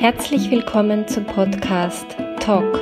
Herzlich 0.00 0.48
willkommen 0.48 1.08
zum 1.08 1.24
Podcast 1.26 2.06
Talk, 2.38 2.78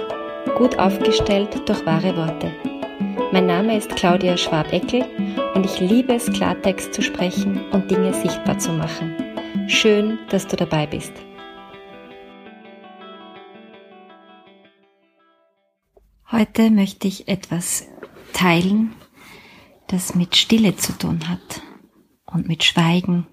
gut 0.58 0.79
aufgestellt 0.79 1.67
durch 1.67 1.86
wahre 1.86 2.15
Worte. 2.15 2.52
Mein 3.33 3.47
Name 3.47 3.79
ist 3.79 3.89
Claudia 3.97 4.36
Schwabeckel 4.36 5.02
und 5.55 5.65
ich 5.65 5.81
liebe 5.81 6.13
es, 6.13 6.31
Klartext 6.31 6.92
zu 6.92 7.00
sprechen 7.00 7.65
und 7.71 7.91
Dinge 7.91 8.12
sichtbar 8.12 8.59
zu 8.59 8.71
machen. 8.71 9.14
Schön, 9.66 10.18
dass 10.29 10.46
du 10.46 10.57
dabei 10.57 10.86
bist. 10.86 11.14
Heute 16.30 16.71
möchte 16.71 17.08
ich 17.08 17.29
etwas 17.29 17.89
teilen, 18.35 18.94
das 19.86 20.14
mit 20.14 20.36
Stille 20.36 20.76
zu 20.76 20.93
tun 20.93 21.30
hat 21.30 21.62
und 22.26 22.46
mit 22.46 22.62
Schweigen 22.62 23.26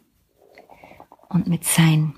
und 1.28 1.48
mit 1.48 1.66
Sein. 1.66 2.14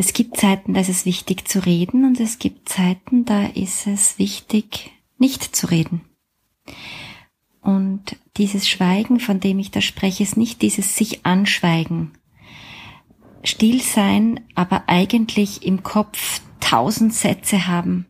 Es 0.00 0.12
gibt 0.12 0.36
Zeiten, 0.36 0.74
da 0.74 0.80
ist 0.80 0.90
es 0.90 1.06
wichtig 1.06 1.48
zu 1.48 1.58
reden 1.58 2.04
und 2.04 2.20
es 2.20 2.38
gibt 2.38 2.68
Zeiten, 2.68 3.24
da 3.24 3.46
ist 3.46 3.88
es 3.88 4.16
wichtig, 4.16 4.92
nicht 5.18 5.56
zu 5.56 5.66
reden. 5.66 6.02
Und 7.62 8.14
dieses 8.36 8.68
Schweigen, 8.68 9.18
von 9.18 9.40
dem 9.40 9.58
ich 9.58 9.72
da 9.72 9.80
spreche, 9.80 10.22
ist 10.22 10.36
nicht 10.36 10.62
dieses 10.62 10.94
sich 10.94 11.26
anschweigen. 11.26 12.12
Still 13.42 13.80
sein, 13.82 14.38
aber 14.54 14.84
eigentlich 14.86 15.66
im 15.66 15.82
Kopf 15.82 16.42
tausend 16.60 17.12
Sätze 17.12 17.66
haben 17.66 18.06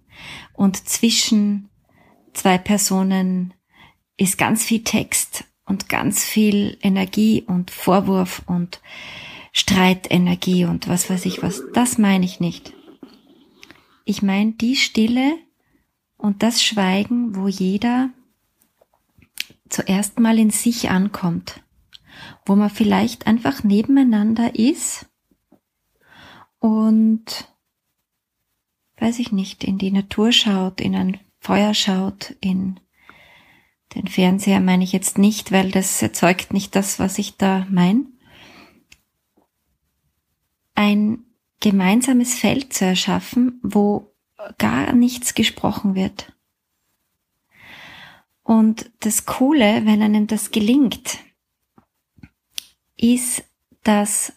und 0.52 0.76
zwischen 0.90 1.70
zwei 2.34 2.58
Personen 2.58 3.54
ist 4.18 4.36
ganz 4.36 4.62
viel 4.62 4.84
Text 4.84 5.44
und 5.64 5.88
ganz 5.88 6.22
viel 6.22 6.76
Energie 6.82 7.44
und 7.46 7.70
Vorwurf 7.70 8.42
und 8.44 8.82
Streitenergie 9.58 10.66
und 10.66 10.86
was 10.86 11.10
weiß 11.10 11.26
ich 11.26 11.42
was. 11.42 11.64
Das 11.74 11.98
meine 11.98 12.24
ich 12.24 12.38
nicht. 12.38 12.72
Ich 14.04 14.22
meine 14.22 14.52
die 14.52 14.76
Stille 14.76 15.36
und 16.16 16.44
das 16.44 16.62
Schweigen, 16.62 17.34
wo 17.34 17.48
jeder 17.48 18.10
zuerst 19.68 20.20
mal 20.20 20.38
in 20.38 20.50
sich 20.50 20.90
ankommt, 20.90 21.60
wo 22.46 22.54
man 22.54 22.70
vielleicht 22.70 23.26
einfach 23.26 23.64
nebeneinander 23.64 24.54
ist 24.54 25.06
und 26.60 27.52
weiß 28.98 29.18
ich 29.18 29.32
nicht, 29.32 29.64
in 29.64 29.76
die 29.76 29.90
Natur 29.90 30.30
schaut, 30.30 30.80
in 30.80 30.94
ein 30.94 31.18
Feuer 31.40 31.74
schaut, 31.74 32.36
in 32.40 32.78
den 33.96 34.06
Fernseher 34.06 34.60
meine 34.60 34.84
ich 34.84 34.92
jetzt 34.92 35.18
nicht, 35.18 35.50
weil 35.50 35.72
das 35.72 36.00
erzeugt 36.00 36.52
nicht 36.52 36.76
das, 36.76 37.00
was 37.00 37.18
ich 37.18 37.36
da 37.38 37.66
meine 37.70 38.06
ein 40.78 41.24
gemeinsames 41.58 42.34
Feld 42.38 42.72
zu 42.72 42.84
erschaffen, 42.84 43.58
wo 43.64 44.14
gar 44.58 44.92
nichts 44.92 45.34
gesprochen 45.34 45.96
wird. 45.96 46.32
Und 48.44 48.88
das 49.00 49.26
Coole, 49.26 49.84
wenn 49.86 50.02
einem 50.02 50.28
das 50.28 50.52
gelingt, 50.52 51.18
ist, 52.96 53.42
dass 53.82 54.34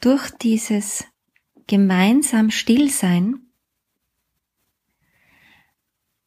durch 0.00 0.28
dieses 0.32 1.04
gemeinsam 1.68 2.50
Stillsein 2.50 3.46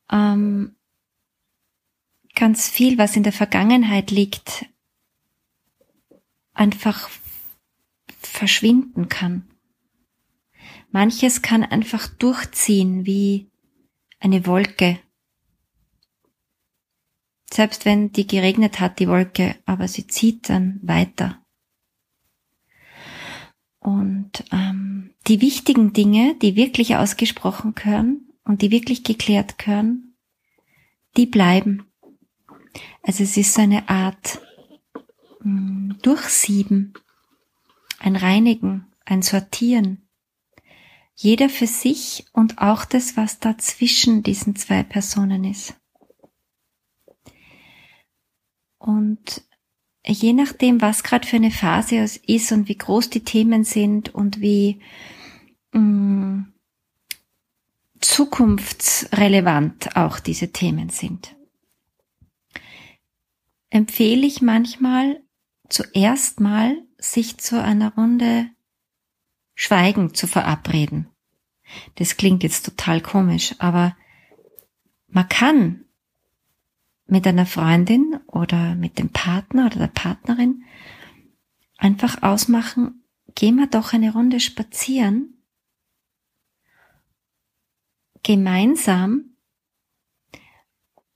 ähm, 0.09 0.77
ganz 2.33 2.69
viel, 2.69 2.97
was 2.97 3.17
in 3.17 3.23
der 3.23 3.33
Vergangenheit 3.33 4.09
liegt, 4.09 4.67
einfach 6.53 7.09
verschwinden 8.21 9.09
kann. 9.09 9.48
Manches 10.91 11.41
kann 11.41 11.63
einfach 11.63 12.07
durchziehen 12.07 13.05
wie 13.05 13.49
eine 14.19 14.45
Wolke. 14.45 14.99
Selbst 17.51 17.85
wenn 17.85 18.11
die 18.11 18.27
geregnet 18.27 18.79
hat, 18.79 18.99
die 18.99 19.07
Wolke, 19.07 19.55
aber 19.65 19.87
sie 19.87 20.07
zieht 20.07 20.49
dann 20.49 20.79
weiter. 20.81 21.43
Und 23.79 24.43
ähm, 24.51 25.15
die 25.27 25.41
wichtigen 25.41 25.93
Dinge, 25.93 26.35
die 26.41 26.55
wirklich 26.55 26.95
ausgesprochen 26.95 27.75
gehören 27.75 28.29
und 28.43 28.61
die 28.61 28.71
wirklich 28.71 29.03
geklärt 29.03 29.57
gehören, 29.57 30.15
die 31.17 31.25
bleiben. 31.25 31.85
Also 33.03 33.23
es 33.23 33.37
ist 33.37 33.53
so 33.53 33.61
eine 33.61 33.89
Art 33.89 34.41
mh, 34.93 35.43
hm, 35.43 35.97
Durchsieben, 36.01 36.93
ein 37.99 38.15
Reinigen, 38.15 38.87
ein 39.05 39.21
Sortieren, 39.21 40.08
jeder 41.21 41.49
für 41.49 41.67
sich 41.67 42.25
und 42.31 42.59
auch 42.59 42.85
das, 42.85 43.17
was 43.17 43.39
da 43.39 43.57
zwischen 43.57 44.23
diesen 44.23 44.55
zwei 44.55 44.83
Personen 44.83 45.43
ist. 45.43 45.73
Und 48.77 49.43
je 50.05 50.31
nachdem, 50.31 50.79
was 50.79 51.03
gerade 51.03 51.27
für 51.27 51.35
eine 51.35 51.51
Phase 51.51 51.97
ist 51.97 52.53
und 52.53 52.69
wie 52.69 52.77
groß 52.77 53.09
die 53.09 53.25
Themen 53.25 53.65
sind 53.65 54.15
und 54.15 54.39
wie 54.39 54.79
mh, 55.73 55.81
mm, 55.81 56.53
zukunftsrelevant 57.99 59.97
auch 59.97 60.21
diese 60.21 60.53
Themen 60.53 60.87
sind, 60.87 61.35
empfehle 63.69 64.25
ich 64.25 64.41
manchmal 64.41 65.21
zuerst 65.67 66.39
mal, 66.39 66.81
sich 66.97 67.37
zu 67.39 67.61
einer 67.61 67.93
Runde 67.95 68.49
Schweigen 69.61 70.13
zu 70.13 70.25
verabreden. 70.25 71.09
Das 71.95 72.15
klingt 72.15 72.43
jetzt 72.43 72.65
total 72.65 73.01
komisch, 73.01 73.55
aber 73.59 73.93
man 75.09 75.27
kann 75.27 75.83
mit 77.07 77.27
einer 77.27 77.45
Freundin 77.45 78.21
oder 78.27 78.75
mit 78.75 78.99
dem 78.99 79.09
Partner 79.09 79.65
oder 79.65 79.79
der 79.79 79.87
Partnerin 79.87 80.63
einfach 81.77 82.23
ausmachen, 82.23 83.03
gehen 83.35 83.57
wir 83.57 83.67
doch 83.67 83.91
eine 83.91 84.13
Runde 84.13 84.39
spazieren, 84.39 85.43
gemeinsam 88.23 89.35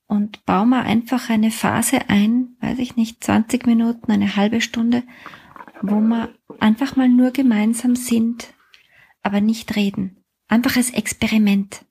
und 0.06 0.44
bauen 0.44 0.68
wir 0.68 0.82
einfach 0.82 1.30
eine 1.30 1.50
Phase 1.50 2.10
ein, 2.10 2.58
weiß 2.60 2.80
ich 2.80 2.98
nicht, 2.98 3.24
20 3.24 3.66
Minuten, 3.66 4.12
eine 4.12 4.36
halbe 4.36 4.60
Stunde, 4.60 5.04
wo 5.84 6.00
wir 6.00 6.34
einfach 6.60 6.96
mal 6.96 7.10
nur 7.10 7.32
gemeinsam 7.32 7.98
sind, 7.98 8.54
aber 9.22 9.42
nicht 9.42 9.76
reden. 9.76 10.24
Einfach 10.48 10.78
als 10.78 10.90
Experiment. 10.92 11.86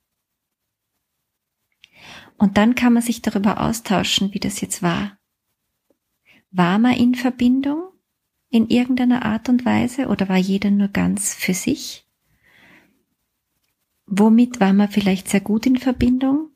Und 2.38 2.56
dann 2.56 2.74
kann 2.74 2.94
man 2.94 3.02
sich 3.02 3.20
darüber 3.20 3.60
austauschen, 3.60 4.32
wie 4.32 4.40
das 4.40 4.62
jetzt 4.62 4.82
war. 4.82 5.18
War 6.50 6.78
man 6.78 6.94
in 6.94 7.14
Verbindung 7.14 7.90
in 8.48 8.68
irgendeiner 8.68 9.26
Art 9.26 9.50
und 9.50 9.64
Weise 9.66 10.08
oder 10.08 10.28
war 10.28 10.38
jeder 10.38 10.70
nur 10.70 10.88
ganz 10.88 11.34
für 11.34 11.54
sich? 11.54 12.06
Womit 14.06 14.58
war 14.58 14.72
man 14.72 14.88
vielleicht 14.88 15.28
sehr 15.28 15.40
gut 15.40 15.66
in 15.66 15.76
Verbindung? 15.76 16.50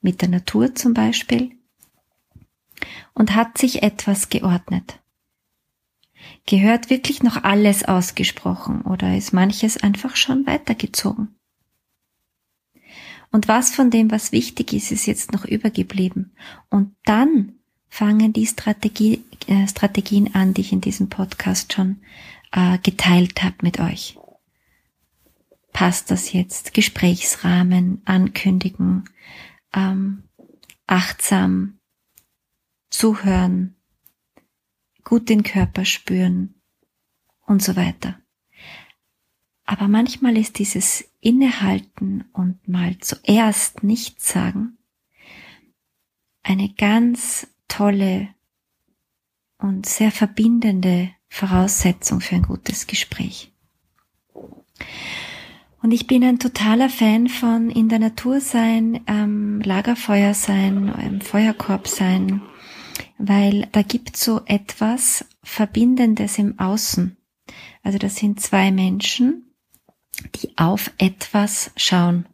Mit 0.00 0.20
der 0.20 0.28
Natur 0.28 0.74
zum 0.74 0.94
Beispiel? 0.94 1.56
Und 3.12 3.36
hat 3.36 3.56
sich 3.56 3.84
etwas 3.84 4.28
geordnet? 4.28 5.00
Gehört 6.46 6.90
wirklich 6.90 7.22
noch 7.22 7.42
alles 7.42 7.84
ausgesprochen 7.84 8.82
oder 8.82 9.16
ist 9.16 9.32
manches 9.32 9.82
einfach 9.82 10.16
schon 10.16 10.46
weitergezogen? 10.46 11.34
Und 13.30 13.48
was 13.48 13.74
von 13.74 13.90
dem, 13.90 14.10
was 14.10 14.30
wichtig 14.30 14.72
ist, 14.72 14.92
ist 14.92 15.06
jetzt 15.06 15.32
noch 15.32 15.44
übergeblieben? 15.44 16.36
Und 16.70 16.94
dann 17.04 17.54
fangen 17.88 18.32
die 18.32 18.46
Strategie, 18.46 19.24
äh, 19.46 19.66
Strategien 19.66 20.34
an, 20.34 20.54
die 20.54 20.60
ich 20.60 20.72
in 20.72 20.80
diesem 20.80 21.08
Podcast 21.08 21.72
schon 21.72 22.00
äh, 22.52 22.78
geteilt 22.78 23.42
habe 23.42 23.56
mit 23.62 23.80
euch. 23.80 24.18
Passt 25.72 26.12
das 26.12 26.32
jetzt? 26.32 26.74
Gesprächsrahmen, 26.74 28.02
ankündigen, 28.04 29.08
ähm, 29.72 30.22
achtsam 30.86 31.80
zuhören, 32.90 33.74
gut 35.04 35.28
den 35.28 35.42
Körper 35.42 35.84
spüren 35.84 36.54
und 37.46 37.62
so 37.62 37.76
weiter. 37.76 38.18
Aber 39.66 39.88
manchmal 39.88 40.36
ist 40.36 40.58
dieses 40.58 41.10
Innehalten 41.20 42.24
und 42.32 42.66
mal 42.68 42.98
zuerst 42.98 43.82
nichts 43.82 44.30
sagen 44.30 44.78
eine 46.44 46.68
ganz 46.68 47.48
tolle 47.66 48.28
und 49.58 49.86
sehr 49.86 50.12
verbindende 50.12 51.10
Voraussetzung 51.28 52.20
für 52.20 52.36
ein 52.36 52.42
gutes 52.42 52.86
Gespräch. 52.86 53.50
Und 55.82 55.90
ich 55.90 56.06
bin 56.06 56.22
ein 56.22 56.38
totaler 56.38 56.88
Fan 56.88 57.28
von 57.28 57.70
in 57.70 57.88
der 57.88 57.98
Natur 57.98 58.40
sein, 58.40 59.00
ähm, 59.06 59.60
Lagerfeuer 59.62 60.34
sein, 60.34 60.88
im 61.04 61.20
Feuerkorb 61.20 61.88
sein, 61.88 62.42
weil 63.28 63.68
da 63.72 63.82
gibt 63.82 64.16
so 64.16 64.42
etwas 64.46 65.24
Verbindendes 65.42 66.38
im 66.38 66.58
Außen. 66.58 67.16
Also 67.82 67.98
das 67.98 68.16
sind 68.16 68.40
zwei 68.40 68.70
Menschen 68.70 69.44
die 70.34 70.56
auf 70.56 70.92
etwas 70.98 71.70
schauen, 71.76 72.26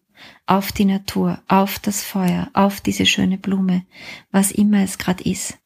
auf 0.46 0.72
die 0.72 0.84
Natur, 0.84 1.42
auf 1.48 1.78
das 1.78 2.02
Feuer, 2.02 2.50
auf 2.52 2.80
diese 2.80 3.06
schöne 3.06 3.38
Blume, 3.38 3.84
was 4.30 4.50
immer 4.50 4.82
es 4.82 4.98
gerade 4.98 5.24
ist. 5.24 5.58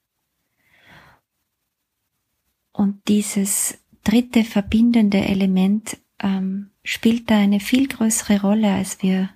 Und 2.72 3.08
dieses 3.08 3.78
dritte 4.02 4.44
verbindende 4.44 5.18
Element 5.18 5.96
ähm, 6.20 6.70
spielt 6.82 7.30
da 7.30 7.38
eine 7.38 7.60
viel 7.60 7.88
größere 7.88 8.40
Rolle, 8.40 8.72
als 8.72 9.02
wir 9.02 9.30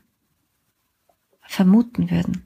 vermuten 1.43 2.11
würden. 2.11 2.45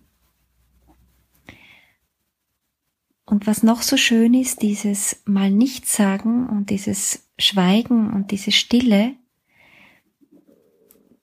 Und 3.33 3.47
was 3.47 3.63
noch 3.63 3.81
so 3.81 3.97
schön 3.97 4.35
ist, 4.35 4.61
dieses 4.61 5.23
mal 5.25 5.51
nichts 5.51 5.97
sagen 5.97 6.51
und 6.51 6.69
dieses 6.69 7.31
Schweigen 7.39 8.13
und 8.13 8.31
diese 8.31 8.53
Stille, 8.53 9.15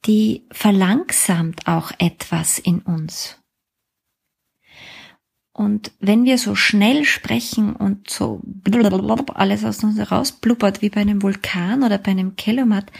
die 0.07 0.47
verlangsamt 0.49 1.67
auch 1.67 1.91
etwas 1.99 2.57
in 2.57 2.79
uns. 2.79 3.37
Und 5.53 5.91
wenn 5.99 6.23
wir 6.23 6.39
so 6.39 6.55
schnell 6.55 7.05
sprechen 7.05 7.75
und 7.75 8.09
so 8.09 8.41
alles 9.35 9.63
aus 9.63 9.83
uns 9.83 9.99
herausblubbert 9.99 10.81
wie 10.81 10.89
bei 10.89 11.01
einem 11.01 11.21
Vulkan 11.21 11.83
oder 11.83 11.99
bei 11.99 12.09
einem 12.09 12.35
Kelomat, 12.35 12.91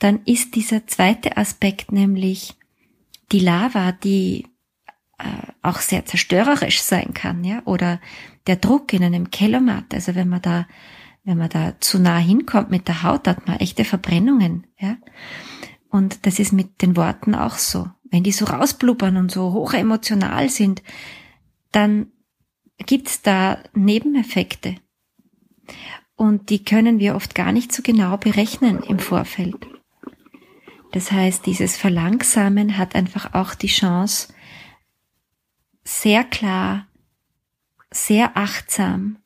dann 0.00 0.22
ist 0.26 0.54
dieser 0.54 0.86
zweite 0.86 1.38
Aspekt 1.38 1.92
nämlich 1.92 2.56
die 3.32 3.40
Lava, 3.40 3.92
die 3.92 4.48
äh, 5.18 5.52
auch 5.62 5.78
sehr 5.78 6.06
zerstörerisch 6.06 6.80
sein 6.80 7.12
kann, 7.14 7.44
ja, 7.44 7.62
oder 7.64 8.00
der 8.46 8.56
Druck 8.56 8.92
in 8.92 9.02
einem 9.02 9.30
Kelomat, 9.30 9.92
also 9.92 10.14
wenn 10.14 10.28
man 10.28 10.42
da, 10.42 10.66
wenn 11.24 11.38
man 11.38 11.50
da 11.50 11.74
zu 11.80 11.98
nah 11.98 12.18
hinkommt 12.18 12.70
mit 12.70 12.88
der 12.88 13.02
Haut, 13.02 13.26
hat 13.26 13.46
man 13.46 13.58
echte 13.58 13.84
Verbrennungen, 13.84 14.66
ja. 14.78 14.96
Und 15.90 16.26
das 16.26 16.38
ist 16.38 16.52
mit 16.52 16.82
den 16.82 16.96
Worten 16.96 17.34
auch 17.34 17.56
so. 17.56 17.88
Wenn 18.10 18.22
die 18.22 18.32
so 18.32 18.44
rausblubbern 18.44 19.16
und 19.16 19.30
so 19.30 19.52
hoch 19.52 19.72
emotional 19.72 20.48
sind, 20.50 20.82
dann 21.72 22.08
gibt's 22.78 23.22
da 23.22 23.58
Nebeneffekte. 23.74 24.76
Und 26.14 26.50
die 26.50 26.64
können 26.64 26.98
wir 26.98 27.14
oft 27.14 27.34
gar 27.34 27.52
nicht 27.52 27.72
so 27.72 27.82
genau 27.82 28.16
berechnen 28.16 28.82
im 28.82 28.98
Vorfeld. 28.98 29.66
Das 30.92 31.12
heißt, 31.12 31.44
dieses 31.46 31.76
Verlangsamen 31.76 32.78
hat 32.78 32.94
einfach 32.94 33.34
auch 33.34 33.54
die 33.54 33.68
Chance, 33.68 34.28
sehr 35.88 36.22
klar, 36.22 36.86
sehr 37.90 38.36
achtsam 38.36 39.16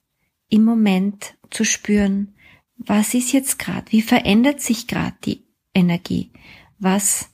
im 0.48 0.64
Moment 0.64 1.34
zu 1.50 1.64
spüren, 1.64 2.34
was 2.76 3.14
ist 3.14 3.32
jetzt 3.32 3.58
gerade, 3.58 3.90
wie 3.90 4.00
verändert 4.00 4.60
sich 4.60 4.86
gerade 4.86 5.16
die 5.24 5.44
Energie, 5.74 6.30
was 6.78 7.30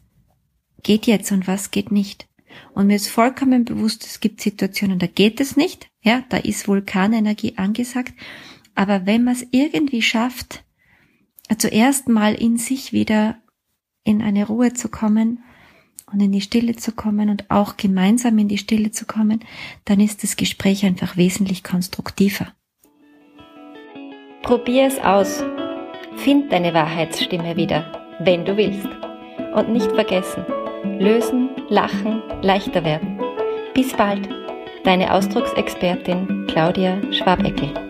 geht 0.83 1.07
jetzt 1.07 1.31
und 1.31 1.47
was 1.47 1.71
geht 1.71 1.93
nicht. 1.93 2.27
Und 2.73 2.87
mir 2.87 2.97
ist 2.97 3.09
vollkommen 3.09 3.67
bewusst, 3.67 4.07
es 4.07 4.21
gibt 4.21 4.41
Situationen, 4.41 4.99
da 4.99 5.07
geht 5.07 5.41
es 5.41 5.57
nicht, 5.57 5.91
ja, 6.01 6.25
da 6.31 6.39
ist 6.39 6.67
Vulkanenergie 6.67 7.59
angesagt. 7.59 8.15
Aber 8.75 9.05
wenn 9.05 9.25
man 9.25 9.35
es 9.35 9.47
irgendwie 9.51 10.03
schafft, 10.03 10.65
zuerst 11.59 12.09
mal 12.09 12.35
in 12.35 12.57
sich 12.57 12.93
wieder 12.93 13.43
in 14.05 14.23
eine 14.23 14.47
Ruhe 14.47 14.73
zu 14.73 14.89
kommen 14.89 15.45
und 16.13 16.21
in 16.21 16.33
die 16.33 16.41
Stille 16.41 16.77
zu 16.77 16.93
kommen 16.93 17.31
und 17.31 17.51
auch 17.51 17.77
gemeinsam 17.77 18.39
in 18.39 18.49
die 18.49 18.59
Stille 18.59 18.91
zu 18.91 19.07
kommen, 19.07 19.41
dann 19.85 20.01
ist 20.01 20.23
das 20.23 20.37
Gespräch 20.37 20.85
einfach 20.85 21.17
wesentlich 21.17 21.65
konstruktiver. 21.65 22.49
Probier 24.43 24.87
es 24.87 24.99
aus. 25.01 25.45
Find 26.17 26.53
deine 26.53 26.75
Wahrheitsstimme 26.75 27.57
wieder, 27.57 27.93
wenn 28.21 28.45
du 28.45 28.57
willst. 28.57 28.89
Und 29.55 29.71
nicht 29.71 29.91
vergessen, 29.93 30.45
lösen, 30.99 31.51
lachen, 31.69 32.23
leichter 32.43 32.85
werden. 32.85 33.19
Bis 33.75 33.93
bald, 33.93 34.29
deine 34.85 35.13
Ausdrucksexpertin 35.13 36.47
Claudia 36.49 37.01
Schwabeckel. 37.13 37.88